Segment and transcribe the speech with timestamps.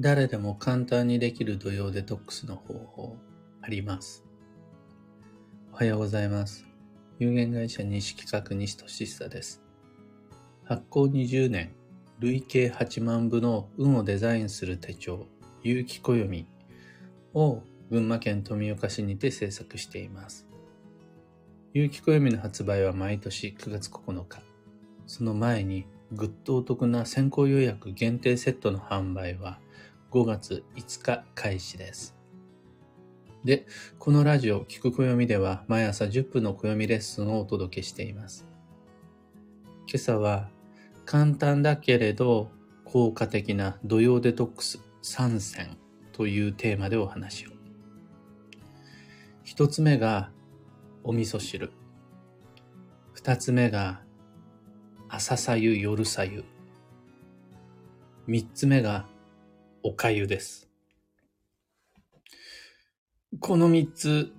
[0.00, 3.16] 誰でも簡単にできる土曜デトックスの方法
[3.60, 4.24] あります。
[5.72, 6.64] おはようございます。
[7.18, 9.60] 有限会社西企画西俊久です。
[10.62, 11.72] 発行20年、
[12.20, 15.26] 累計8万部の運をデザインする手帳、
[15.64, 16.46] 有機暦
[17.34, 20.46] を群馬県富岡市にて制作しています。
[21.74, 24.42] 有機暦の発売は毎年9月9日。
[25.08, 29.58] その前にぐっとお得な先行予約限定セットの販売は
[30.10, 32.16] 5月5日開始です。
[33.44, 33.66] で、
[33.98, 38.46] このラジオ、聞く暦では毎朝10分の暦レッスンをお届けしています。
[39.86, 40.48] 今朝は
[41.04, 42.50] 簡単だけれど
[42.84, 45.76] 効果的な土曜デトックス3選
[46.12, 47.50] というテーマでお話を。
[49.44, 50.30] 一つ目が
[51.04, 51.70] お味噌汁。
[53.12, 54.00] 二つ目が
[55.08, 56.44] 朝さゆ夜さゆ。
[58.26, 59.06] 三つ目が
[59.88, 60.68] おかゆです。
[63.40, 64.32] この3つ、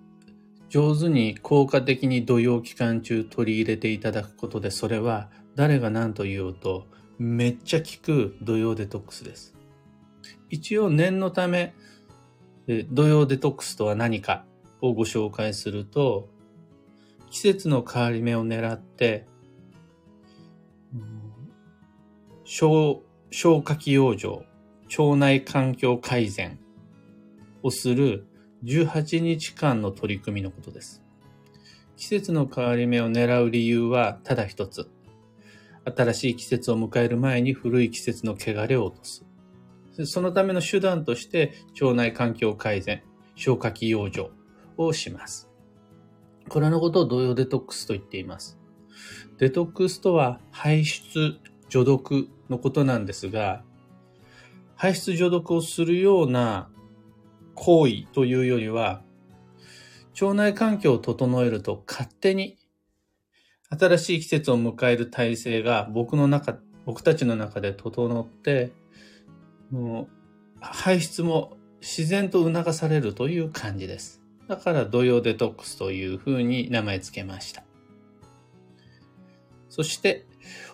[0.70, 6.86] 上手に効果的に土曜期間中取り入れていただくことで、それは誰が何と言おうと、
[7.18, 9.56] めっちゃ効く土曜デトックスです。
[10.52, 11.74] 一応念のため、
[12.92, 14.46] 土曜デトックスとは何か
[14.82, 16.30] をご紹介すると、
[17.32, 19.26] 季節の変わり目を狙って、
[22.44, 23.02] 消
[23.64, 24.48] 化器養生、
[24.98, 26.60] 腸内環境改善
[27.62, 28.26] をする
[28.64, 31.04] 18日間の取り組みのことです。
[31.96, 34.90] 季節の変わり目を狙う理由はただ一つ。
[35.86, 39.26] 新しい季節を迎える前に古い季節の汚れを落とす。
[40.06, 43.04] そのための手段として腸内環境改善、
[43.36, 44.32] 消化器養生
[44.78, 45.50] をします。
[46.48, 48.58] これのことを同様デトックスと言っています。
[49.38, 51.36] デトックスとは排出、
[51.70, 53.64] 除毒のことなんですが、
[54.80, 56.70] 排出除毒をするような
[57.54, 59.04] 行為というよりは、
[60.22, 62.58] 腸内環境を整えると勝手に
[63.78, 68.72] 新しい季節を迎える体制が僕の中、僕たちの中で整って、
[69.70, 70.08] もう
[70.62, 74.22] 排出も自然と促されるという感じです。
[74.48, 77.66] だから土曜デトックスというふうに名前付けました。
[79.68, 80.26] そして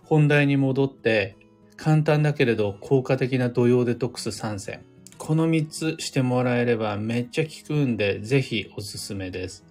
[0.03, 1.37] 本題に戻って
[1.77, 4.85] 簡単だけれど効果的な土曜デトックス参戦。
[5.17, 9.63] この3つしてもらえればめっちゃ効くんで、ぜひおすすめです。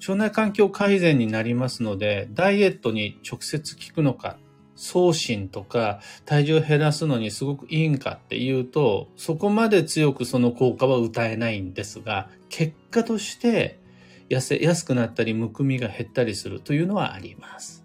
[0.00, 4.38] 腸内環境改善になりますので、ダイエットに直接効くのか、
[4.74, 13.80] 送信とか体重を減らすのにすごくいいんかっていうと、そこまで強くその効果は歌えないんですが、結果として
[14.28, 17.84] 痩せやすくなったり、むくみが減ったりするというのはあります。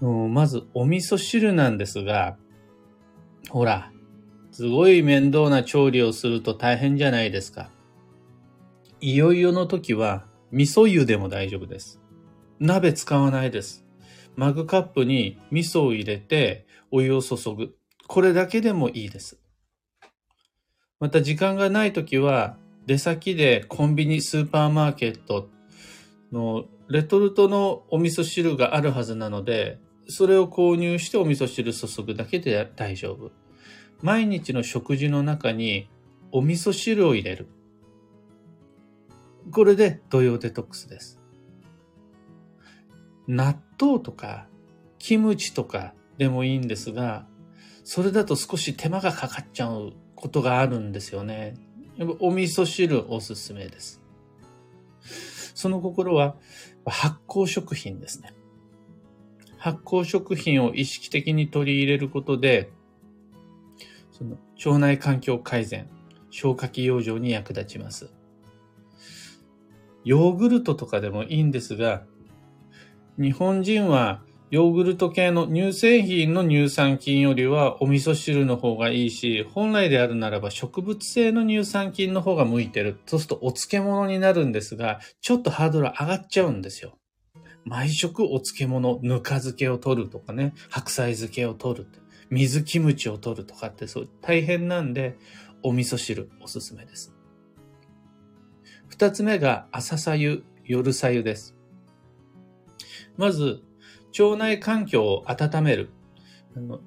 [0.00, 2.36] うんまず、お味噌汁なんですが、
[3.48, 3.92] ほら、
[4.50, 7.70] すごい面倒な調理をすると大変じゃないですか。
[9.00, 12.00] いよいよの時は、味噌湯でも大丈夫です。
[12.58, 13.84] 鍋使わないです。
[14.36, 17.74] マグカップに味噌を入れてお湯を注ぐ。
[18.06, 19.38] これだけでもいいです。
[21.00, 22.56] また時間がない時は、
[22.86, 25.48] 出先でコンビニ、スーパーマーケット
[26.32, 33.32] のレトルトのお味噌汁があるはずなので、それを購入してお味噌汁注ぐだけで大丈夫。
[34.02, 35.88] 毎日の食事の中に
[36.32, 37.48] お味噌汁を入れる。
[39.50, 41.20] これで土曜デトックスです。
[43.26, 44.46] 納豆とか
[44.98, 47.26] キムチとかでもいいんですが、
[47.84, 51.54] それだと少し手間がかかっちゃうことがあるんですよね。
[52.20, 54.02] お味噌汁おすすめです。
[55.54, 56.36] その心は
[56.84, 58.34] 発酵食品ですね。
[59.58, 62.70] 発酵食品を意識的に取り入れることで、
[64.12, 65.88] その腸内環境改善、
[66.30, 68.10] 消化器養生に役立ちます。
[70.04, 72.04] ヨーグルトとかでもいいんですが、
[73.18, 83.00] 日本人はヨーグルト系の乳製品の乳酸菌よりはお味噌汁の方がいいし、本来であるならば植物性の乳酸菌の方が向いてる。
[83.06, 86.96] そうするとお漬物になるんですが、ちょっとハードル上がっちゃうんですよ。
[87.66, 91.86] 毎食お漬物、ぬか漬けを取るとかね、白菜漬けを取る
[92.30, 95.18] 水キムチを取るとかってそう大変なんで、
[95.64, 97.12] お味噌汁おすすめです。
[98.86, 101.56] 二つ目が朝さゆ、夜さゆです。
[103.16, 103.62] まず、
[104.18, 105.90] 腸内環境を温める。
[106.56, 106.80] あの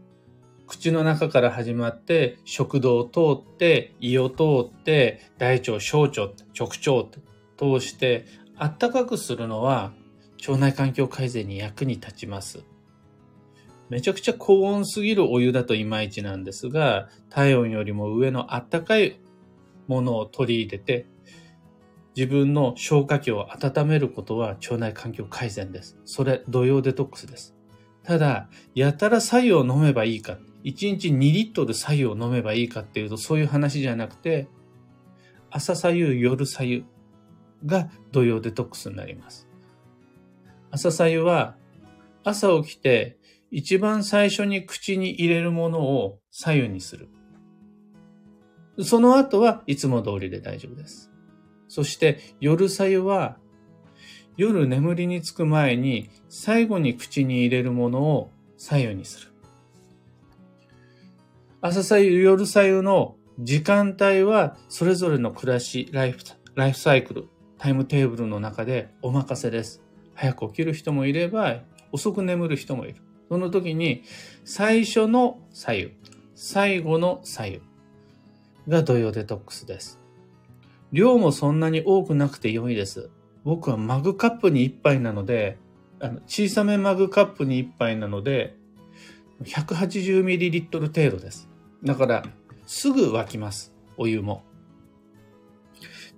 [0.65, 7.19] 口の中から始まって、食道を通って、胃を通って、大腸、小腸、直腸
[7.57, 8.25] 通して、
[8.55, 9.93] あったかくするのは
[10.47, 12.63] 腸内環境改善に役に立ちます。
[13.89, 19.19] めちゃくちゃ高温すぎるお湯だといまいちなんですが、体温よりも上のあったかい
[19.87, 21.07] ものを取り入れて、
[22.15, 25.97] 自分の消化器を温めることは腸内環境改善です。
[26.05, 27.55] それ、土曜デトックスです。
[28.03, 34.47] ただ、やたら左右を飲めばいいか、1日2リットル左右を飲めばいいかっていうと、そういう話じゃなくて、
[35.49, 36.85] 朝左右、夜左右
[37.65, 39.48] が土曜デトックスになります。
[40.71, 41.55] 朝左右は、
[42.23, 43.17] 朝起きて
[43.51, 47.09] 一番最初に口に入れるものを左右にする。
[48.83, 51.11] その後はいつも通りで大丈夫です。
[51.67, 53.37] そして夜左右は
[54.37, 59.27] 夜眠りにつく前に最後に口に入れるものを左右にする。
[61.61, 66.19] 朝左右、夜左右の時間帯はそれぞれの暮らし、ライフ、
[66.55, 67.27] ライフサイクル、
[67.57, 69.81] タイムテーブルの中でお任せです。
[70.19, 71.61] 早く起きる人もいれば
[71.93, 72.95] 遅く眠る人もいる。
[73.29, 74.03] その時に
[74.43, 75.91] 最初の左右、
[76.35, 77.61] 最後の左右
[78.67, 79.97] が土曜デトックスです。
[80.91, 83.09] 量もそんなに多くなくて良いです。
[83.45, 85.57] 僕はマグカップに1杯なので、
[86.01, 88.57] あの小さめマグカップに1杯なので、
[89.43, 91.47] 180ml 程度です。
[91.81, 92.23] だから、
[92.65, 93.73] すぐ沸きます。
[93.95, 94.43] お湯も。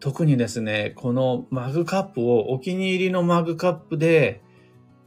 [0.02, 4.42] 特にですね、このマグカップをお気に入りのマグカップで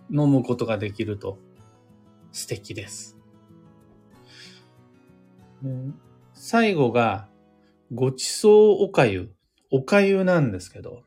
[0.08, 1.38] 飲むことができると
[2.30, 3.18] 素敵です。
[6.32, 7.28] 最後が
[7.92, 9.34] ごちそうおかゆ。
[9.72, 11.02] おかゆなんですけど、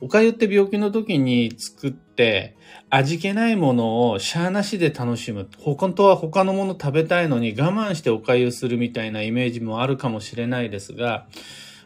[0.00, 2.56] おかゆって病気の時に作って
[2.90, 5.48] 味気ないものをシャーなしで楽しむ。
[5.58, 11.26] 本当は他のもの食べたいのに我慢しておかゆするみたいなイメージもあるかもしれないですが、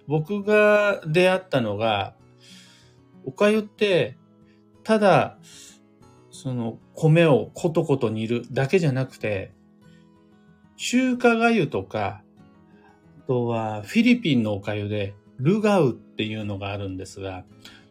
[0.06, 2.14] 僕が出会ったのが、
[3.24, 4.16] おかゆって、
[4.82, 5.38] ただ、
[6.30, 9.52] その米をコトコト煮るだけじゃなくて、
[10.76, 12.22] 中華がゆとか、
[13.18, 17.44] あとはフィリピンのおかゆでルガウっていうのがあるんですが、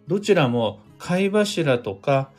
[0.08, 2.32] どちらも貝柱とか、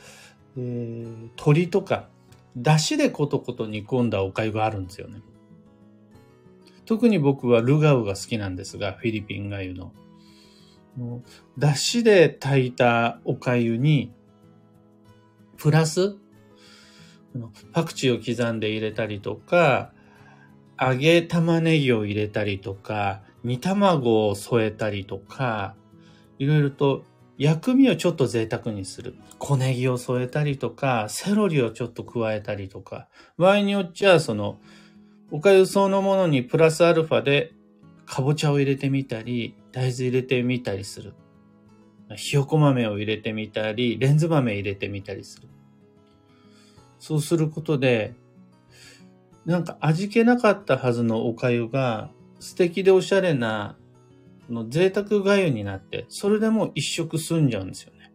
[0.56, 2.08] えー、鶏とか、
[2.56, 5.20] 出汁でコトコト煮込んだお粥があるんですよね。
[6.86, 9.92] 特に僕はルガウが好きなんですが、フィリピンがゆの。
[11.56, 14.12] 出汁で炊いたお粥に、
[15.56, 16.16] プラス、
[17.72, 19.92] パクチーを刻んで入れたりとか、
[20.80, 25.74] 揚げ玉ねぎを入れたりとか、煮卵を添えたりとか、
[26.38, 27.04] いろいろと
[27.38, 29.16] 薬味をちょっと贅沢にする。
[29.38, 34.60] 小ネギを添えたりとか、セロリをちょっと加えたりとか、場合によっちゃ、その、
[35.34, 37.54] おかゆそのものにプラスアルファで、
[38.06, 41.12] かぼちゃを入れてみたり、大豆入れてみたりする。
[42.14, 45.48] ひよこ豆を入れてみたり、レンズ豆入れてみたりする。
[47.00, 48.14] そうすることで、
[49.44, 53.76] なんか味気なかったはずのお粥が素敵でおしゃれな
[54.48, 58.12] の贅沢がゆになって、それでも一食済んじゃうんですよね。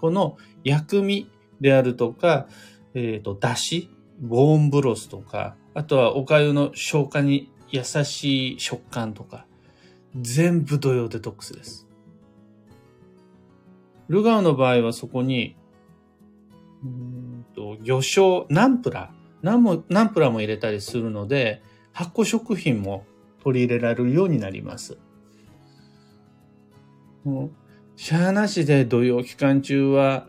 [0.00, 1.28] この薬味
[1.60, 2.46] であるとか、
[2.94, 9.46] えっ、ー、と、だし、ボーンブロスとか、あとはお粥の消化に優しい食感とか、
[10.20, 11.88] 全部土曜デトックスです。
[14.08, 15.56] ルガオの場合はそこに、
[16.84, 21.62] うんと魚醤、ナンプラー、ナンもナンプラーも入れたりするので、
[21.92, 23.04] 発酵食品も
[23.42, 24.98] 取り入れられるようになります。
[27.24, 27.50] もう、
[27.96, 30.26] しゃーなしで土曜期間中は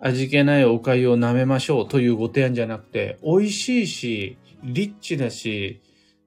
[0.00, 5.82] 味気ないお粥を舐めましょうというご提案じゃなくて、美味しいし、リッチだし、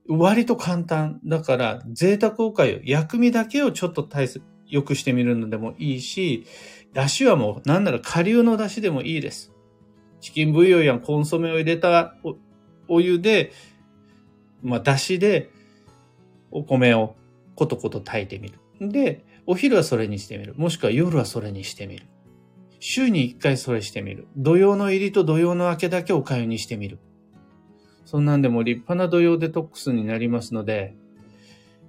[0.07, 1.19] 割と簡単。
[1.25, 6.45] だから、贅沢お粥、薬味だけをちょっと大切、良くしてみるのでもいいし、
[6.93, 9.51] 出汁はもう、なんなら下流の出汁でもいいです。
[10.19, 12.15] チキンブイヨンやコンソメを入れた
[12.88, 13.51] お湯で、
[14.61, 15.50] まあ、出汁で
[16.51, 17.15] お米を
[17.55, 18.59] コトコト炊いてみる。
[18.89, 20.53] で、お昼はそれにしてみる。
[20.55, 22.05] もしくは夜はそれにしてみる。
[22.79, 24.27] 週に一回それしてみる。
[24.38, 27.00] 土曜の入りと土曜の明けだけお粥にしてみる。
[28.12, 30.98] そんなんでも立派な土曜デトックスになりますので、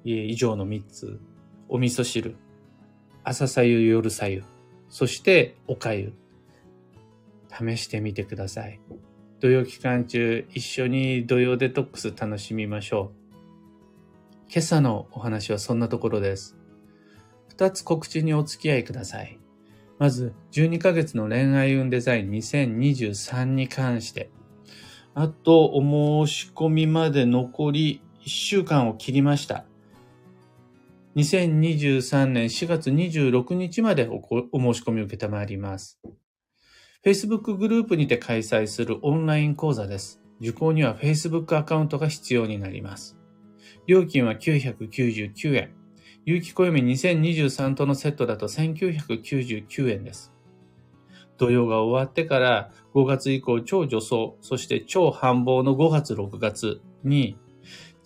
[0.05, 1.19] 以上の3つ。
[1.69, 2.37] お味噌汁、
[3.25, 4.45] 朝さゆ、夜さゆ、
[4.89, 6.13] そしてお粥。
[7.51, 8.79] 試してみてください。
[9.41, 14.47] 土曜期間中、一緒に土曜デトックス楽しみましょう。
[14.49, 16.57] 今朝のお話はそんなところです。
[17.49, 19.41] 二つ告知にお付き合いください。
[19.99, 24.31] まず、12ヶ月の恋愛運デザイン2023に関して。
[25.15, 29.67] あと、お申し込みまで残り1週間を切りました。
[31.17, 34.23] 2023年4月26日までお
[34.59, 36.01] 申し込みを受けたまわります。
[37.05, 40.23] Facebook グループにて開催するオンライン講座です。
[40.41, 43.19] 受講には Facebook アカウントが必要になります。
[43.87, 45.75] 料金は999円。
[46.25, 50.33] 有機暦2023とのセットだと1999円です。
[51.43, 57.37] 土曜が終わってから5月以降超女装、そして超繁忙の5月6月に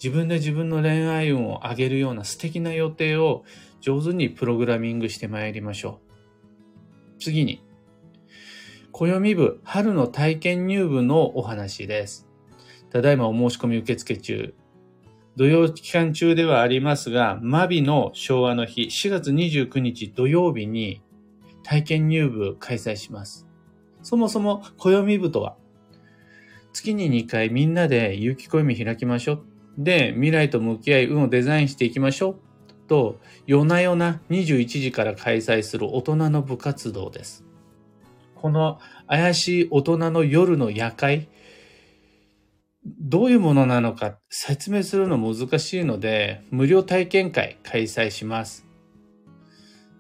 [0.02, 3.44] 自分で自分の恋愛運を上げるような素敵な予定を
[3.82, 6.00] 上手にプログラミングしてまいりましょ
[7.18, 7.20] う。
[7.20, 7.62] 次に、
[8.92, 12.26] 暦部春の体験入部のお話です。
[12.88, 14.54] ただいまお申し込み受付中。
[15.36, 21.02] 土曜期間中ではありますが、マビの昭和の日、4月29日土曜日に
[21.66, 23.44] 体験入部開催します。
[24.00, 25.56] そもそも暦部とは、
[26.73, 29.42] 月に2回みんなで有機暦開きましょう。
[29.76, 32.37] で、未来と向き合い運をデザインしていきましょう。
[32.87, 33.18] と、
[33.49, 37.44] 夜な夜な21時から開催する大人の部活動です。
[38.37, 41.28] この怪しい大人の夜の夜会、
[42.85, 48.65] どういうものなのか説明するの難しいので、無料体験会開催します。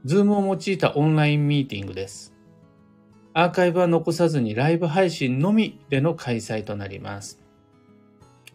[0.06, 2.32] ズームを用いたオンラインミーティングです。
[3.34, 7.40] アーカイブは残さずにライブ配信のみでの開催となります。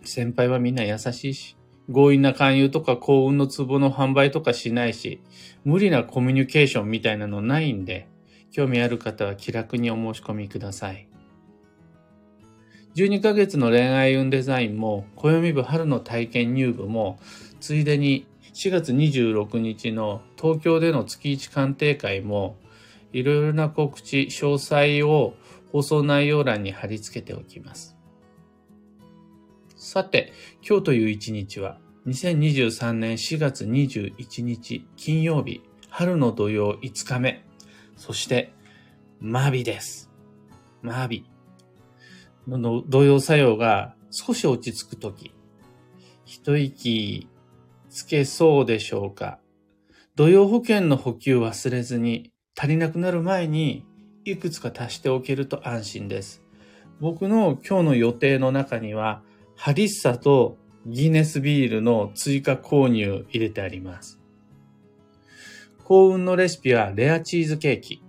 [0.05, 1.57] 先輩はみんな優しいし、
[1.91, 5.19] 強引な勧誘とか幸運の壺の販売とかしないし、
[5.65, 8.07] 無理なコミュニケーションみたいなのないんで、
[8.53, 11.09] 興味ある方は気楽にお申し込みください。
[12.95, 17.19] 12ヶ月の恋愛運デザインも、暦部春の体験入部も、
[17.59, 22.57] ついでに4月26日の東京での月1鑑定会も、
[23.13, 25.35] いろいろな告知、詳細を
[25.71, 27.97] 放送内容欄に貼り付けておきます。
[29.75, 30.33] さて、
[30.67, 37.45] 今日という一日は、2023年4月21日金曜日、春の土曜5日目、
[37.95, 38.53] そして、
[39.19, 40.09] マビです。
[40.81, 41.25] マビ。
[42.47, 45.33] の動揺作用が少し落ち着くとき、
[46.25, 47.27] 一息
[47.91, 49.39] つけそうでしょうか？
[50.15, 53.85] 土曜保険の補給忘れずに足りなくなる前に
[54.23, 56.41] いくつか足しておけると安心です。
[57.01, 59.21] 僕の今日の予定の中には
[59.55, 64.19] ハリッサとギネスビールの追加購入入れてあります。
[65.83, 68.01] 幸運のレシピはレアチーズケーキ。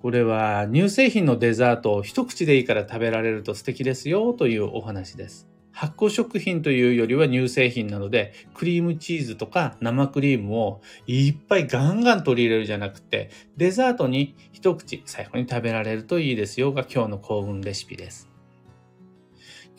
[0.00, 5.49] これは乳製品のデザートを一口でいいから食べられると素敵ですよというお話です。
[5.80, 18.28] 発酵食品というよりは乳製品なので、クリームチーズとか生クリームをいっぱいガンガン取り入れるじゃなくて、デザートに一口最後に食べられるといいですよが今日の幸運レシピです。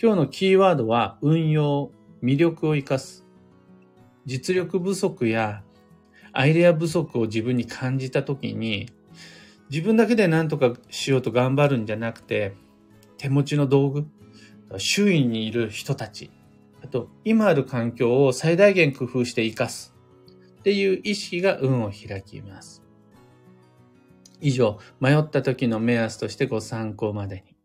[0.02, 1.92] 今日のキーワードは運用、
[2.24, 3.24] 魅力を活かす。
[4.26, 5.62] 実力不足や
[6.34, 8.90] アイデア不足を自分に感じた時に
[9.70, 12.56] 自分だけで何とかしようと頑張るんじゃなくて、
[13.20, 14.08] 手持ちの道具、
[14.78, 16.32] 周囲にいる人たち、
[16.84, 19.96] あと今ある環境を最大限工夫して活かす
[20.60, 22.84] っていう意識が運を開きます。
[24.42, 27.56] 以上、迷った時の目安としてご参考までに。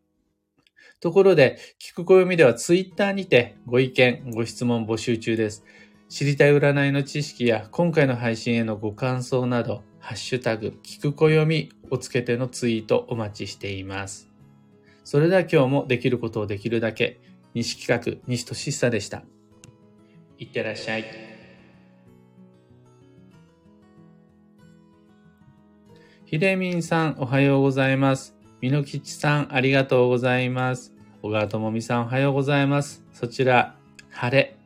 [1.01, 5.65] ところで、聞く暦ではツイッターにてご意見、ご質問募集中です。
[6.09, 14.31] 知りたい占いの知識や今回の配信へのご感想など、ハッシュタグ、聞く暦をつけてのツイートお待ちしています。
[15.07, 17.21] それでは今日もできることをできるだけ、
[17.55, 19.23] 西企画、西俊久でした。
[20.37, 21.05] いってらっしゃい。
[26.25, 28.35] ひでみんさん、おはようございます。
[28.61, 30.93] みのきちさん、ありがとうございます。
[31.23, 33.05] 小川ともみさん、おはようございます。
[33.13, 33.77] そちら、
[34.11, 34.57] 晴れ。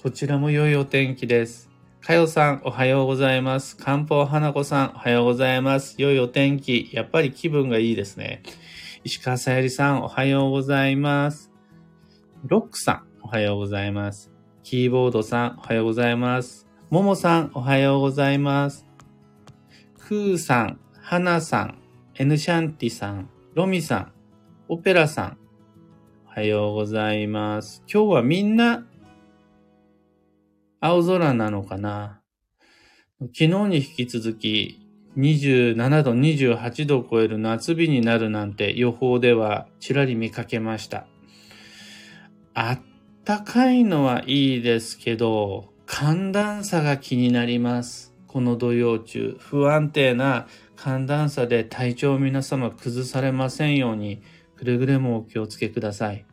[0.00, 1.68] こちらも良いお天気です。
[2.00, 3.76] かよさん、おはようございます。
[3.76, 5.96] かんぽうはなこさん、おはようございます。
[5.98, 6.88] 良いお天気。
[6.92, 8.44] やっぱり気分がいいですね。
[9.04, 11.50] 石川さゆりさん、おはようございます。
[12.46, 14.30] ロックさん、おはようございます。
[14.62, 16.68] キーボードさん、おはようございます。
[16.88, 18.86] ももさん、おはようございます。
[19.98, 21.78] くーさん、はなさん、
[22.14, 24.12] エヌシャンティさん、ロミさん、
[24.68, 25.38] オペラさん、
[26.28, 27.82] おはようございます。
[27.92, 28.86] 今日はみんな
[30.80, 32.20] 青空なのかな？
[33.20, 34.81] 昨日に引き続き
[35.16, 41.06] 27度、28度を超える夏日になるなんて予報ではちらり見かけました。
[42.54, 42.80] あっ
[43.24, 48.14] たかいのはいいですけど、寒暖差が気になります。
[48.26, 54.22] この土曜中、不安定な寒暖差で体調を皆様崩されませんように、
[54.56, 56.24] くれぐれもお気をつけください。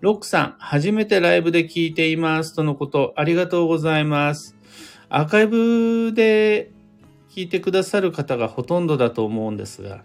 [0.00, 4.56] ロックさん、初めてライブで聞いていますとのこと、ありがとうございます。
[5.10, 6.70] アーカイブで
[7.38, 10.02] 聞いてくださる方がほとんどだと思うんですが、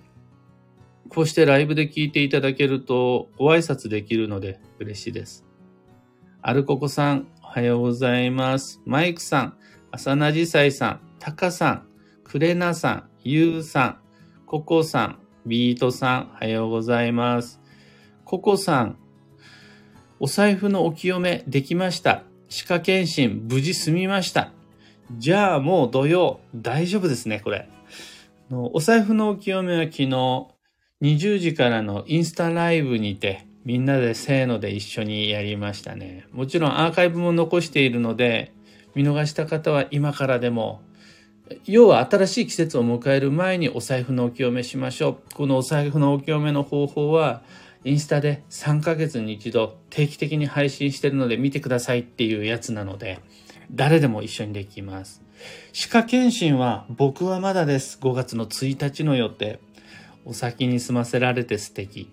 [1.10, 5.44] こうしてライブで聞いていただけるとご挨拶できるので嬉しいです。
[6.44, 8.84] アルココさん、おはようございます。
[8.86, 9.58] マイクさん、
[9.90, 11.88] 浅なじさいさん、タカさん、
[12.24, 13.98] クレナさん、ユウさん、
[14.46, 17.60] ココさん、ビートさん、おはようございます。
[18.26, 18.98] ココさん、
[20.20, 22.26] お財布のお清めできました。
[22.50, 24.53] 歯科検診無事済みました。
[25.12, 27.68] じゃあもう土曜大丈夫ですね、これ。
[28.50, 30.08] お財布のお清めは昨日
[31.02, 36.26] 20時からのインスタライブにてみんなでせーので一緒にやりましたね。
[36.32, 38.54] もちろんアーカイブも残しているので
[38.96, 40.82] 見逃した方は今からでも
[41.66, 45.18] 要は新しい季節を迎える前にお財布のお清めしましょう。
[45.34, 47.44] このお財布のお清めの方法は
[47.86, 53.20] インスタで3ヶ月に一度定期的に配信してるので見てくださいっていうやつなので
[53.72, 55.22] 誰でも一緒にできます。
[55.72, 57.98] 歯科検診は僕はまだです。
[58.02, 59.60] 5月の1日の予定。
[60.26, 62.10] お先に済ませられて素敵。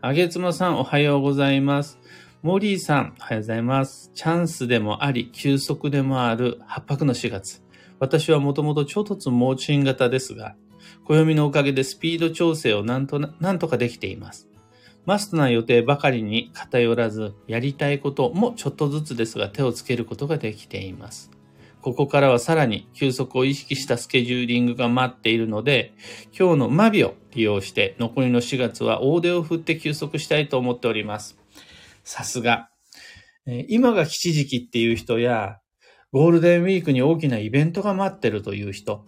[0.00, 1.98] あげつまさんおはようございます。
[2.42, 4.10] モリーさんおはようございます。
[4.14, 7.62] チャンスでもあり、休息でもある八白の4月。
[8.00, 10.56] 私はもともと超突猛進型ですが、
[11.06, 14.48] 暦のおかげでスピード調整をなんとなんとかできています。
[15.06, 21.30] マストな予定ばかりに偏らず、やりたいこともちょっとずつですが手をつけることができています。
[21.82, 25.92] ここからはさらに休息を意識したスケジューリングが待っているので、
[26.38, 31.38] 今日のマビを利用して残りの4月は大手を振って休息したいと思っております。
[32.02, 32.70] さすが。
[33.68, 35.58] 今が吉時期っていう人や、
[36.12, 39.04] ゴールデンウィークに大きなイベントが待ってるという人、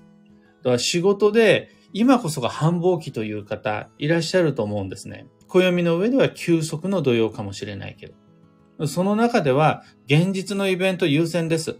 [0.76, 5.26] 仕事で今こそが繁忙期という方いらっしゃると思うんですね。
[5.60, 8.86] 暦の上では休息の土曜かもしれないけど。
[8.86, 11.76] その中では現実のイベント優先です。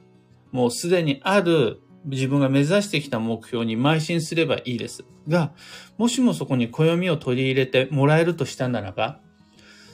[0.52, 5.04] もうすでにある自分が目指してきた目標に邁進すればいいです。
[5.28, 5.52] が、
[5.98, 9.20] もしもそこに暦を取り入れてもらえるとしたならば、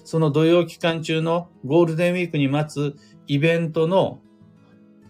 [0.04, 2.96] その土曜期間中のゴールデンウィークに待つ
[3.26, 4.20] イベントの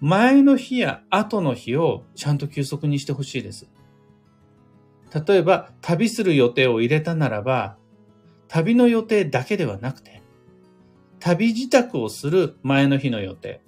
[0.01, 3.69] 前の日や後の日をちゃんと休息にしてほしいです。
[5.27, 7.77] 例えば、旅する予定を入れたならば、
[8.53, 10.21] 旅の予定だけではなくて、
[11.21, 13.63] 旅自宅をする前の日の予定、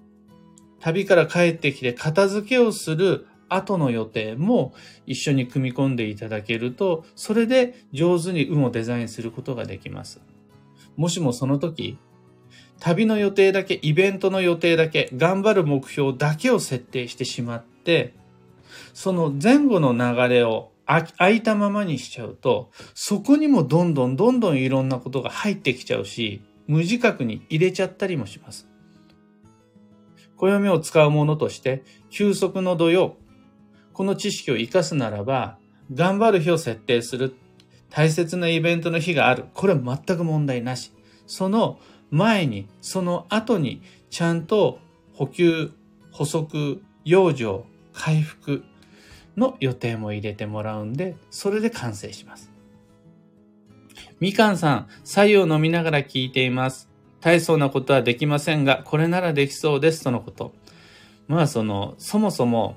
[0.79, 4.75] 旅から帰ってきて片付けをする後の予定も
[5.07, 10.21] 一緒に組み込んでいただけると、それで上手に運をデザインすることができます。
[10.97, 11.97] もしもその時、
[12.79, 18.13] 旅の予定だけ、イベントの予定だけ、頑張る目標だけを設定してしまって、
[18.93, 28.69] その前後の流れを空いたままにしちゃうと、そこにもどんどんどんどんいろんなことが入ってきちゃうし、無自覚に入れちゃったりもします。
[30.37, 33.17] 暦を使うものとして、休息の土曜、
[33.93, 35.59] この知識を活かすならば、
[35.93, 37.37] 頑張る日を設定する。
[37.91, 39.45] 大切なイベントの日がある。
[39.55, 40.93] これは全く問題なし。
[41.27, 41.79] その
[42.11, 44.81] 前に、その後に、ちゃんと
[45.13, 45.71] 補給、
[46.11, 48.65] 補足、養生、回復、
[49.37, 52.53] の予定も入れてもらうんで、それで完成します。
[54.21, 56.89] みかんさん、左右を飲みながら聞いています。
[57.21, 60.55] 大層なことはできませんが、これならできそうです、とのこと。
[61.27, 62.77] まあその、そもそも、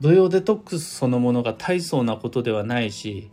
[0.00, 3.30] 土曜デトックスそのものが大層なことではないし、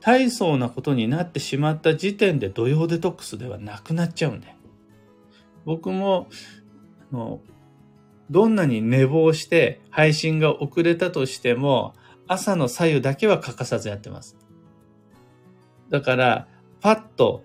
[0.00, 4.54] 大層なことになってしまった時点で土曜デトックスではなくなっちゃうんで。
[5.64, 6.28] 僕も、
[7.12, 7.40] あの
[8.32, 11.92] どんなに寝坊して配信が遅れたとしても、
[12.26, 14.38] 朝の左右だけは欠かさずやってます。
[15.90, 16.48] だから、
[16.80, 17.44] パッと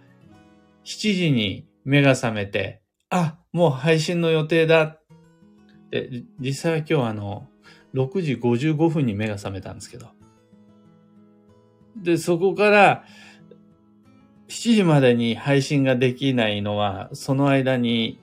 [0.86, 4.98] 7時に目が覚めて、あ、もう配信の予定だ。
[5.92, 7.50] で、実際は今日あの、
[7.94, 10.08] 6時55分に目が覚めたんですけど。
[11.98, 13.04] で、そこから
[14.48, 18.22] 7時までに配信ができないのは、その間に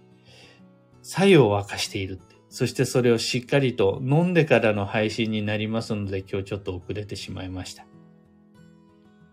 [1.03, 2.21] 作用を明かしている。
[2.55, 7.85] そしてそれをしっかりと飲んでからの配信になりますので今日ちょっと遅れてしまいました。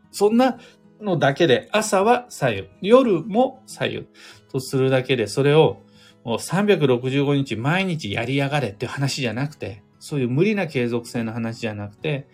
[0.09, 0.57] そんな
[0.99, 4.07] のだけで朝は左右、夜も左右
[4.51, 5.83] とするだけでそれを
[6.23, 12.27] もう365日毎日やりやがれって話じゃなくて、そういう無理な継続性の話じゃなくて、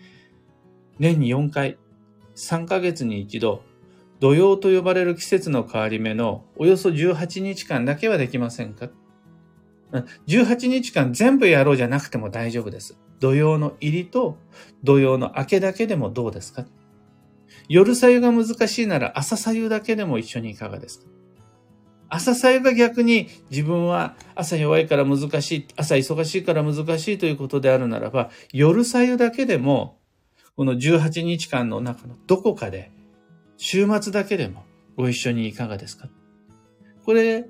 [0.98, 1.76] 年に4回、
[2.34, 3.62] 3ヶ月に一度、
[4.20, 8.88] 土曜と呼ばれる季節の変わり目のおよそ18日間だけはできませんか？
[10.26, 12.98] 18日間全部やろうじゃなくても大丈夫です。
[13.20, 14.38] 土曜の入りと
[14.84, 16.66] 土曜の明けだけでもどうですか？
[17.68, 21.06] 夜さゆが難しいなら朝さゆだけでも一緒にいかがですか？
[22.10, 29.98] 朝さゆが逆に自分は朝弱いから難しい、朝忙しいから難しいということであるならば、夜さゆだけでも
[30.56, 32.92] この18日間の中のどこかで、
[33.56, 34.64] 週末だけでも
[34.96, 36.08] ご一緒にいかがですか？
[37.04, 37.46] これ、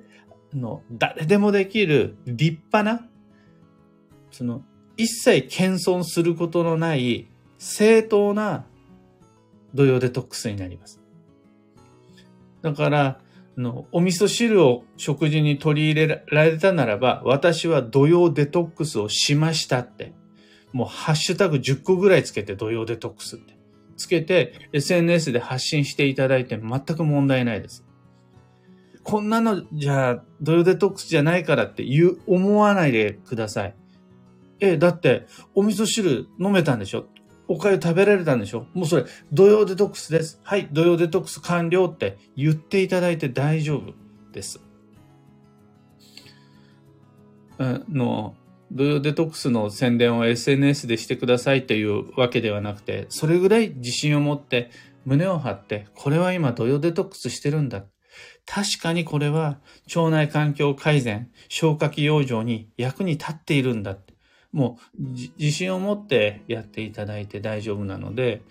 [0.53, 3.07] の、誰でもできる立派な、
[4.31, 4.63] その、
[4.97, 8.65] 一切謙遜することのない正当な
[9.73, 10.99] 土曜デトックスになります。
[12.61, 13.19] だから、
[13.59, 20.13] のお味噌汁を食事に取り入れられたならば、私は土曜デトックスをしましたって。
[20.71, 23.57] もうハッシュタグ10個ぐらいつけて土曜デトックスって。
[23.97, 27.85] つけて SNS で発信していただいて全く問題ないです。
[29.03, 33.75] こんなのじゃあ土曜デトックスじゃないからって言う、思わないでください。
[34.59, 37.05] え、だってお味噌汁飲めたんでしょ？
[37.47, 38.67] おかゆ食べられたんでしょ？
[38.73, 40.39] もうそれ、土曜デトックスです。
[40.43, 43.93] はい、土曜デトックス完了って言っていただいて大丈夫
[44.31, 44.59] です。
[47.57, 48.35] の、
[48.71, 54.69] 土曜デトックスの宣伝を SNS でしてくださいというわけではなくて、それぐらい自信を持って
[55.05, 57.85] 胸を張って、これは今土曜デトックスしてるんだ。
[58.51, 59.59] 確かにこれは
[59.95, 63.95] 腸内環境改善、消化器養生に役に立っているんだ。
[64.51, 65.03] もう
[65.37, 68.41] 自信を持ってやっていただいて大丈夫なので、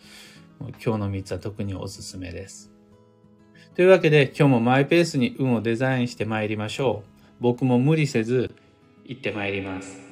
[0.60, 2.70] 今日の3つは特におすすめです。
[3.74, 7.10] というわけで今日もマイペースに運をデザインして参りましょう。
[7.40, 8.54] 僕も無理せず
[9.04, 10.07] 行って参ります。